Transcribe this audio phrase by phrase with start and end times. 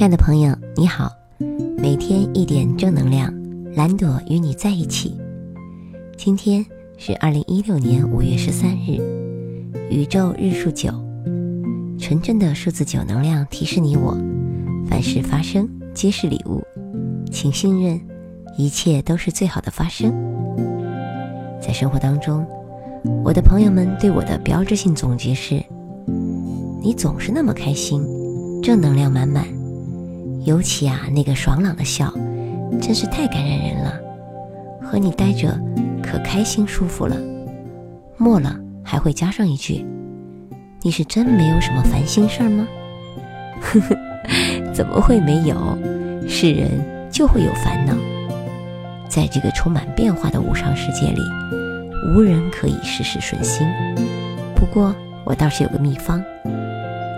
[0.00, 1.12] 亲爱的朋友，你好，
[1.76, 3.30] 每天一点正能量，
[3.74, 5.14] 蓝朵与你在一起。
[6.16, 6.64] 今天
[6.96, 8.98] 是二零一六年五月十三日，
[9.90, 10.90] 宇宙日数九，
[11.98, 14.16] 纯正的数字九能量提示你我，
[14.88, 16.62] 凡事发生皆是礼物，
[17.30, 18.00] 请信任，
[18.56, 20.10] 一切都是最好的发生。
[21.60, 22.42] 在生活当中，
[23.22, 25.62] 我的朋友们对我的标志性总结是：
[26.80, 28.02] 你总是那么开心，
[28.62, 29.59] 正能量满满。
[30.44, 32.12] 尤其啊，那个爽朗的笑，
[32.80, 34.00] 真是太感染人了。
[34.82, 35.58] 和你待着，
[36.02, 37.16] 可开心舒服了。
[38.16, 39.84] 末了还会加上一句
[40.82, 42.66] ：“你是真没有什么烦心事儿吗？”
[43.60, 43.96] 呵呵，
[44.72, 45.56] 怎么会没有？
[46.26, 46.70] 是人
[47.10, 47.94] 就会有烦恼。
[49.08, 51.20] 在这个充满变化的无常世界里，
[52.14, 53.66] 无人可以事事顺心。
[54.54, 54.94] 不过
[55.24, 56.22] 我倒是有个秘方，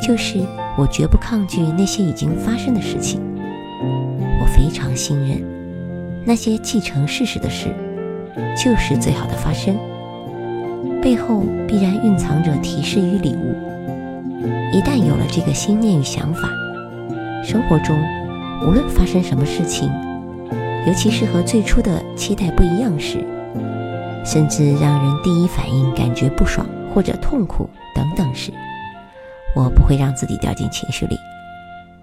[0.00, 0.38] 就是。
[0.76, 3.20] 我绝不抗拒那些已经发生的事情，
[4.40, 5.42] 我非常信任
[6.24, 7.68] 那些既成事实的事，
[8.56, 9.76] 就是最好的发生，
[11.02, 13.54] 背后必然蕴藏着提示与礼物。
[14.72, 16.48] 一旦有了这个心念与想法，
[17.44, 17.98] 生活中
[18.62, 19.90] 无论发生什么事情，
[20.86, 23.18] 尤其是和最初的期待不一样时，
[24.24, 28.52] 甚至让人第一反应感觉不爽或者痛苦等等时，
[29.54, 31.16] 我不会让自己掉进情绪里，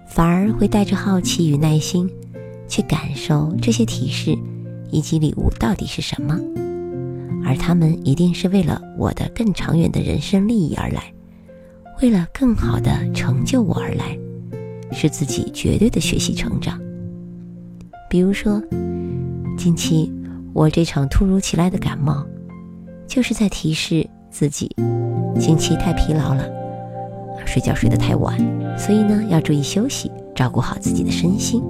[0.06, 2.08] 反而会带着好奇与耐心，
[2.68, 4.36] 去感受这些提示
[4.90, 6.38] 以及礼物到底是什么，
[7.44, 11.12] 而他们一定是为了我的更长远的人生利益而来，
[12.02, 14.18] 为了更好的成就我而来，
[14.92, 16.78] 是自己绝对的学习成长。
[18.10, 18.62] 比如说，
[19.56, 20.12] 近期
[20.52, 22.26] 我这场突如其来的感冒，
[23.06, 24.74] 就是在提示自己，
[25.38, 26.57] 近期太疲劳了。
[27.48, 28.36] 睡觉睡得太晚，
[28.76, 31.62] 所以呢要注意休息，照顾好自己的身心，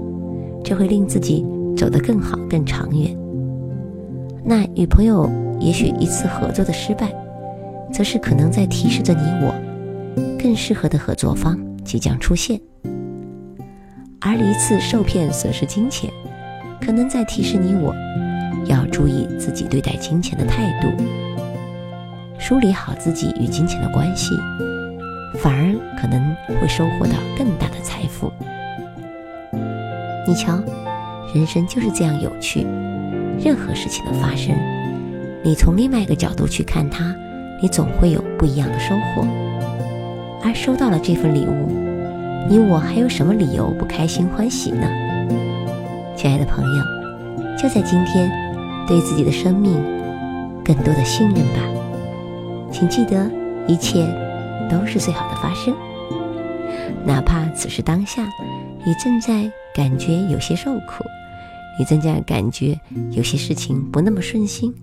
[0.64, 3.16] 这会令自己走得更好、更长远。
[4.44, 5.30] 那与朋友
[5.60, 7.14] 也许一次合作的失败，
[7.92, 9.54] 则是可能在提示着你我，
[10.36, 12.60] 更适合的合作方即将出现。
[14.20, 16.10] 而一次受骗损失金钱，
[16.80, 17.94] 可能在提示你我，
[18.66, 20.88] 要注意自己对待金钱的态度，
[22.36, 24.34] 梳理好自己与金钱的关系。
[25.36, 28.32] 反而可能会收获到更大的财富。
[30.26, 30.58] 你瞧，
[31.34, 32.66] 人生就是这样有趣。
[33.40, 34.54] 任何事情的发生，
[35.44, 37.14] 你从另外一个角度去看它，
[37.62, 39.26] 你总会有不一样的收获。
[40.42, 41.68] 而收到了这份礼物，
[42.48, 44.88] 你我还有什么理由不开心欢喜呢？
[46.16, 46.84] 亲爱的朋友，
[47.56, 48.30] 就在今天，
[48.86, 49.74] 对自己的生命
[50.64, 51.60] 更多的信任吧。
[52.72, 53.30] 请记得，
[53.66, 54.04] 一切。
[54.68, 55.74] 都是最好的发生，
[57.04, 58.28] 哪怕此时当下，
[58.84, 61.04] 你正在感觉有些受苦，
[61.78, 62.78] 你正在感觉
[63.10, 64.74] 有些事情不那么顺心，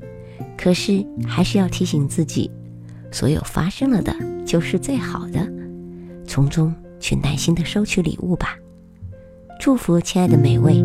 [0.57, 2.49] 可是还是要提醒自己，
[3.11, 5.47] 所有发生了的就是最好的，
[6.25, 8.57] 从中去耐心的收取礼物吧。
[9.59, 10.83] 祝福亲爱的每位